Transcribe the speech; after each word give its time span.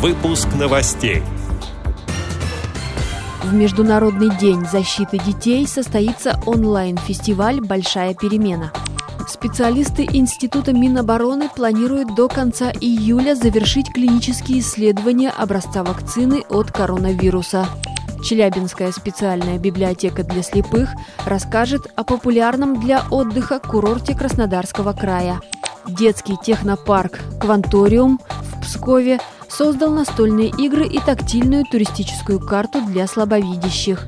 Выпуск 0.00 0.48
новостей. 0.58 1.22
В 3.42 3.52
Международный 3.52 4.34
день 4.38 4.64
защиты 4.64 5.18
детей 5.18 5.66
состоится 5.66 6.40
онлайн-фестиваль 6.46 7.60
«Большая 7.60 8.14
перемена». 8.14 8.72
Специалисты 9.28 10.08
Института 10.10 10.72
Минобороны 10.72 11.50
планируют 11.50 12.14
до 12.14 12.28
конца 12.28 12.72
июля 12.80 13.34
завершить 13.34 13.92
клинические 13.92 14.60
исследования 14.60 15.28
образца 15.28 15.84
вакцины 15.84 16.44
от 16.48 16.72
коронавируса. 16.72 17.66
Челябинская 18.24 18.92
специальная 18.92 19.58
библиотека 19.58 20.24
для 20.24 20.42
слепых 20.42 20.88
расскажет 21.26 21.92
о 21.94 22.04
популярном 22.04 22.80
для 22.80 23.04
отдыха 23.10 23.58
курорте 23.58 24.14
Краснодарского 24.14 24.94
края. 24.94 25.42
Детский 25.86 26.38
технопарк 26.42 27.18
«Кванториум» 27.38 28.18
в 28.40 28.62
Пскове 28.62 29.20
создал 29.50 29.90
настольные 29.90 30.48
игры 30.48 30.86
и 30.86 30.98
тактильную 30.98 31.64
туристическую 31.64 32.40
карту 32.40 32.80
для 32.82 33.06
слабовидящих. 33.06 34.06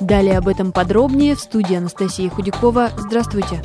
Далее 0.00 0.38
об 0.38 0.48
этом 0.48 0.72
подробнее 0.72 1.34
в 1.34 1.40
студии 1.40 1.76
Анастасии 1.76 2.28
Худякова. 2.28 2.90
Здравствуйте! 2.96 3.62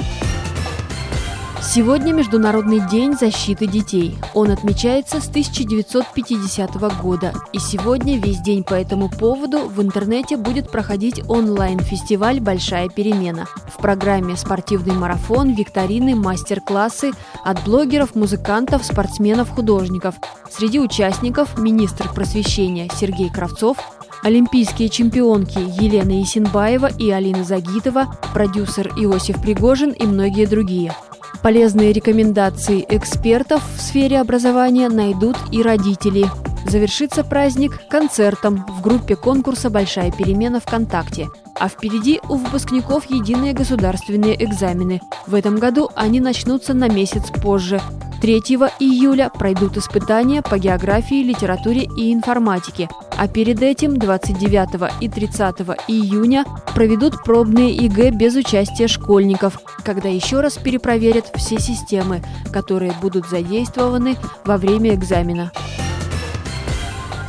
Сегодня 1.61 2.13
Международный 2.13 2.79
день 2.89 3.15
защиты 3.17 3.67
детей. 3.67 4.17
Он 4.33 4.49
отмечается 4.49 5.19
с 5.19 5.27
1950 5.27 7.01
года. 7.01 7.33
И 7.51 7.59
сегодня 7.59 8.17
весь 8.17 8.39
день 8.39 8.63
по 8.63 8.73
этому 8.73 9.09
поводу 9.09 9.67
в 9.67 9.81
интернете 9.81 10.37
будет 10.37 10.71
проходить 10.71 11.21
онлайн-фестиваль 11.27 12.39
«Большая 12.39 12.87
перемена». 12.87 13.45
В 13.67 13.77
программе 13.81 14.37
спортивный 14.37 14.95
марафон, 14.95 15.53
викторины, 15.53 16.15
мастер-классы 16.15 17.11
от 17.43 17.63
блогеров, 17.65 18.15
музыкантов, 18.15 18.85
спортсменов, 18.85 19.49
художников. 19.49 20.15
Среди 20.49 20.79
участников 20.79 21.57
министр 21.57 22.11
просвещения 22.13 22.89
Сергей 22.95 23.29
Кравцов, 23.29 23.77
Олимпийские 24.23 24.89
чемпионки 24.89 25.59
Елена 25.59 26.21
Исенбаева 26.23 26.87
и 26.87 27.11
Алина 27.11 27.43
Загитова, 27.43 28.17
продюсер 28.33 28.87
Иосиф 28.97 29.41
Пригожин 29.41 29.91
и 29.91 30.05
многие 30.05 30.45
другие– 30.45 30.95
Полезные 31.41 31.93
рекомендации 31.93 32.85
экспертов 32.89 33.63
в 33.77 33.81
сфере 33.81 34.19
образования 34.19 34.89
найдут 34.89 35.37
и 35.51 35.61
родители. 35.63 36.25
Завершится 36.65 37.23
праздник 37.23 37.87
концертом 37.89 38.65
в 38.67 38.81
группе 38.81 39.15
конкурса 39.15 39.69
«Большая 39.69 40.11
перемена 40.11 40.59
ВКонтакте». 40.59 41.29
А 41.57 41.69
впереди 41.69 42.19
у 42.27 42.35
выпускников 42.35 43.09
единые 43.09 43.53
государственные 43.53 44.43
экзамены. 44.43 45.01
В 45.27 45.33
этом 45.33 45.57
году 45.57 45.89
они 45.95 46.19
начнутся 46.19 46.73
на 46.73 46.89
месяц 46.89 47.23
позже. 47.41 47.81
3 48.21 48.33
июля 48.79 49.29
пройдут 49.29 49.77
испытания 49.77 50.41
по 50.41 50.59
географии, 50.59 51.23
литературе 51.23 51.87
и 51.97 52.13
информатике, 52.13 52.89
а 53.19 53.27
перед 53.27 53.61
этим 53.61 53.97
29 53.97 54.93
и 55.01 55.09
30 55.09 55.59
июня 55.89 56.45
проведут 56.73 57.21
пробные 57.25 57.75
ЕГЭ 57.75 58.11
без 58.11 58.35
участия 58.35 58.87
школьников, 58.87 59.59
когда 59.83 60.07
еще 60.07 60.39
раз 60.39 60.57
перепроверят 60.57 61.29
все 61.35 61.59
системы, 61.59 62.23
которые 62.53 62.93
будут 63.01 63.27
задействованы 63.27 64.15
во 64.45 64.55
время 64.55 64.95
экзамена. 64.95 65.51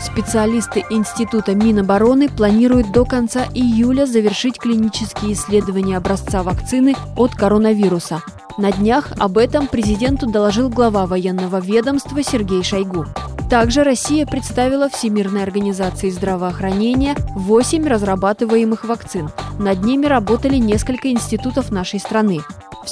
Специалисты 0.00 0.84
Института 0.91 1.56
Минобороны 1.56 2.28
планируют 2.28 2.92
до 2.92 3.05
конца 3.05 3.46
июля 3.52 4.06
завершить 4.06 4.58
клинические 4.58 5.33
исследования 5.33 5.96
образца 5.96 6.44
вакцины 6.44 6.94
от 7.16 7.34
коронавируса. 7.34 8.22
На 8.58 8.70
днях 8.70 9.08
об 9.18 9.38
этом 9.38 9.66
президенту 9.66 10.30
доложил 10.30 10.68
глава 10.68 11.06
военного 11.06 11.61
ведомства 11.61 12.22
Сергей 12.22 12.62
Шойгу. 12.62 13.06
Также 13.50 13.82
Россия 13.82 14.26
представила 14.26 14.88
Всемирной 14.88 15.42
организации 15.42 16.08
здравоохранения 16.10 17.16
8 17.34 17.84
разрабатываемых 17.84 18.84
вакцин. 18.84 19.28
Над 19.58 19.82
ними 19.82 20.06
работали 20.06 20.54
несколько 20.54 21.11
институтов 21.11 21.72
нашей 21.72 21.98
страны. 21.98 22.42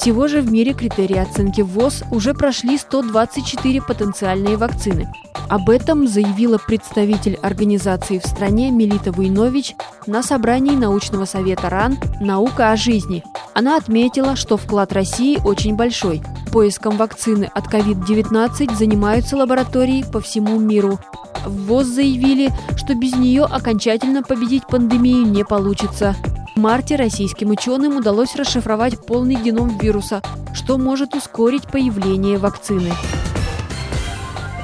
Всего 0.00 0.28
же 0.28 0.42
в 0.42 0.53
мире 0.53 0.75
критерии 0.75 1.19
оценки 1.19 1.60
ВОЗ 1.60 2.04
уже 2.12 2.32
прошли 2.32 2.78
124 2.78 3.82
потенциальные 3.82 4.56
вакцины. 4.56 5.12
Об 5.48 5.69
этом 5.69 6.06
заявила 6.06 6.56
представитель 6.56 7.34
организации 7.42 8.20
в 8.20 8.25
стране 8.25 8.70
Мелита 8.70 9.10
Войнович 9.10 9.75
на 10.06 10.22
собрании 10.22 10.76
научного 10.76 11.25
совета 11.25 11.69
РАН 11.69 11.98
«Наука 12.20 12.70
о 12.70 12.76
жизни». 12.76 13.25
Она 13.54 13.76
отметила, 13.76 14.36
что 14.36 14.56
вклад 14.56 14.92
России 14.92 15.41
очень 15.44 15.75
большой. 15.75 16.22
Поиском 16.53 16.97
вакцины 16.97 17.50
от 17.53 17.66
COVID-19 17.66 18.76
занимаются 18.76 19.36
лаборатории 19.36 20.04
по 20.12 20.20
всему 20.20 20.60
миру. 20.60 21.00
В 21.44 21.66
ВОЗ 21.66 21.86
заявили, 21.86 22.53
что 22.76 22.94
без 22.94 23.16
нее 23.16 23.42
окончательно 23.42 24.22
победить 24.22 24.69
пандемию 24.69 25.26
не 25.26 25.44
получится. 25.44 26.15
В 26.58 26.60
марте 26.60 26.96
российским 26.96 27.50
ученым 27.50 27.98
удалось 27.98 28.34
расшифровать 28.34 29.06
полный 29.06 29.36
геном 29.36 29.78
вируса, 29.78 30.20
что 30.52 30.76
может 30.76 31.14
ускорить 31.14 31.62
появление 31.69 32.36
вакцины. 32.36 32.91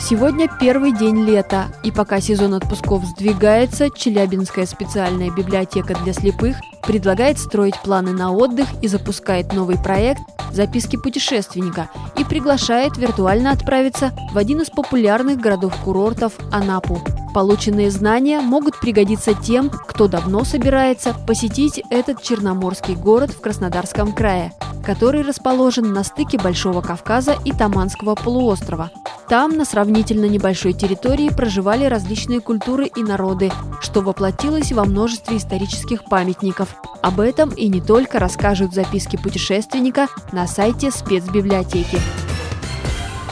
Сегодня 0.01 0.49
первый 0.61 0.91
день 0.91 1.25
лета, 1.25 1.67
и 1.85 1.93
пока 1.93 2.21
сезон 2.21 2.55
отпусков 2.55 3.05
сдвигается, 3.05 3.91
Челябинская 3.91 4.67
специальная 4.67 5.31
библиотека 5.31 5.95
для 6.03 6.13
слепых 6.13 6.57
предлагает 6.83 7.39
строить 7.39 7.81
планы 7.81 8.11
на 8.11 8.33
отдых 8.33 8.67
и 8.83 8.89
запускает 8.89 9.53
новый 9.53 9.79
проект 9.79 10.23
«Записки 10.51 10.97
путешественника» 10.97 11.91
и 12.19 12.25
приглашает 12.25 12.97
виртуально 12.97 13.53
отправиться 13.53 14.11
в 14.33 14.39
один 14.39 14.63
из 14.63 14.69
популярных 14.69 15.39
городов-курортов– 15.39 16.33
Анапу. 16.51 17.01
Полученные 17.35 17.91
знания 17.91 18.41
могут 18.41 18.81
пригодиться 18.81 19.35
тем, 19.35 19.69
кто 19.69 20.09
давно 20.09 20.45
собирается 20.45 21.15
посетить 21.27 21.83
этот 21.91 22.23
черноморский 22.23 22.95
город 22.95 23.33
в 23.33 23.41
Краснодарском 23.41 24.13
крае, 24.13 24.53
который 24.85 25.23
расположен 25.23 25.93
на 25.93 26.05
стыке 26.05 26.39
Большого 26.39 26.81
Кавказа 26.81 27.37
и 27.45 27.53
Таманского 27.53 28.15
полуострова– 28.15 28.91
там, 29.29 29.57
на 29.57 29.65
сравнительно 29.65 30.27
небольшой 30.27 30.75
территории, 30.75 31.31
проживали 31.31 31.87
различные 31.87 32.41
культуры 32.41 32.87
и 32.87 33.03
народы, 33.03 33.51
что 33.81 34.03
воплотилось 34.03 34.71
во 34.73 34.85
множестве 34.85 35.39
исторических 35.39 36.05
памятников. 36.05 36.77
Об 37.03 37.21
этом 37.21 37.49
и 37.51 37.69
не 37.69 37.81
только 37.81 38.19
расскажут 38.19 38.75
записки 38.75 39.17
путешественника 39.17 40.09
на 40.33 40.47
сайте 40.47 40.91
спецбиблиотеки. 40.91 41.99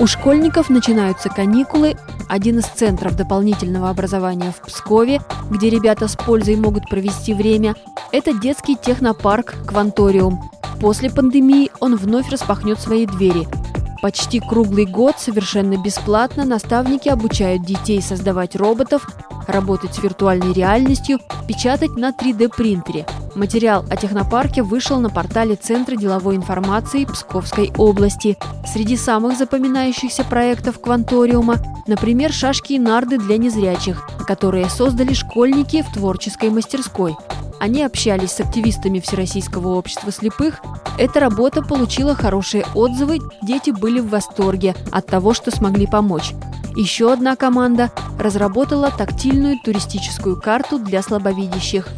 У 0.00 0.06
школьников 0.06 0.70
начинаются 0.70 1.28
каникулы. 1.28 1.96
Один 2.32 2.60
из 2.60 2.65
центров 2.65 3.15
дополнительного 3.15 3.91
образования 3.91 4.54
в 4.56 4.66
Пскове, 4.66 5.20
где 5.50 5.69
ребята 5.69 6.09
с 6.09 6.16
пользой 6.16 6.56
могут 6.56 6.88
провести 6.88 7.34
время, 7.34 7.75
это 8.10 8.32
детский 8.32 8.75
технопарк 8.75 9.54
«Кванториум». 9.66 10.41
После 10.81 11.10
пандемии 11.10 11.70
он 11.81 11.94
вновь 11.94 12.31
распахнет 12.31 12.81
свои 12.81 13.04
двери– 13.04 13.47
Почти 14.03 14.41
круглый 14.41 14.84
год 14.84 15.20
совершенно 15.20 15.81
бесплатно 15.81 16.44
наставники 16.44 17.09
обучают 17.09 17.65
детей 17.65 18.03
создавать 18.03 18.56
роботов, 18.56 19.09
работать 19.47 19.94
с 19.94 20.03
виртуальной 20.03 20.53
реальностью, 20.53 21.19
печатать 21.47 21.97
на 21.97 22.10
3D-принтере. 22.10 23.06
Материал 23.34 23.84
о 23.91 23.97
технопарке 23.97 24.62
вышел 24.62 25.00
на 25.00 25.08
портале 25.08 25.56
Центра 25.56 25.97
деловой 25.97 26.36
информации 26.36 27.04
Псковской 27.04 27.72
области. 27.78 28.36
Среди 28.66 28.97
самых 28.97 29.38
запоминающихся 29.38 30.25
проектов 30.25 30.81
Кванториума, 30.81 31.56
например, 31.86 32.32
шашки 32.32 32.75
и 32.75 32.78
нарды 32.78 33.19
для 33.19 33.38
незрячих, 33.38 34.08
которые 34.26 34.69
создали 34.69 35.14
школьники 35.14 35.82
в 35.82 35.92
творческой 35.92 36.50
мастерской– 36.50 37.16
они 37.62 37.84
общались 37.84 38.32
с 38.32 38.41
активистами 38.41 38.98
Всероссийского 38.98 39.76
общества 39.76 40.10
слепых. 40.10 40.60
Эта 40.98 41.20
работа 41.20 41.62
получила 41.62 42.12
хорошие 42.12 42.64
отзывы, 42.75 43.20
дети 43.41 43.70
были 43.70 44.00
в 44.00 44.08
восторге 44.08 44.75
от 44.91 45.06
того, 45.06 45.32
что 45.32 45.52
смогли 45.52 45.86
помочь. 45.86 46.32
Еще 46.74 47.12
одна 47.12 47.36
команда 47.36 47.90
разработала 48.19 48.90
тактильную 48.90 49.58
туристическую 49.62 50.40
карту 50.40 50.78
для 50.78 51.02
слабовидящих. 51.02 51.88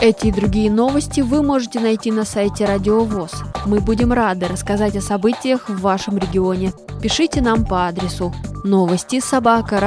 Эти 0.00 0.28
и 0.28 0.32
другие 0.32 0.70
новости 0.70 1.20
вы 1.20 1.42
можете 1.42 1.78
найти 1.80 2.10
на 2.10 2.24
сайте 2.24 2.64
Радио 2.64 3.04
ВОЗ. 3.04 3.42
Мы 3.66 3.80
будем 3.80 4.12
рады 4.12 4.46
рассказать 4.46 4.96
о 4.96 5.02
событиях 5.02 5.68
в 5.68 5.80
вашем 5.80 6.16
регионе. 6.16 6.72
Пишите 7.02 7.42
нам 7.42 7.66
по 7.66 7.86
адресу 7.86 8.32
новости 8.64 9.20
собака 9.20 9.80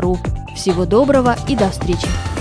ру. 0.00 0.18
Всего 0.54 0.84
доброго 0.84 1.36
и 1.48 1.54
до 1.54 1.70
встречи! 1.70 2.33